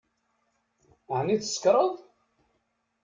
[1.17, 1.93] Ɛni tsekṛeḍ?